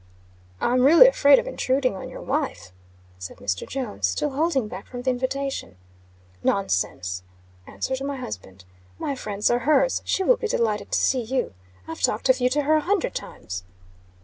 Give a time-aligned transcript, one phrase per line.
[0.59, 2.71] "I'm really afraid of intruding on your wife,"
[3.19, 3.67] said Mr.
[3.69, 5.75] Jones, still holding back from the invitation.
[6.43, 7.21] "Nonsense!"
[7.67, 8.65] answered my husband.
[8.97, 10.01] "My friends are hers.
[10.03, 11.53] She will be delighted to see you.
[11.87, 13.63] I've talked of you to her a hundred times."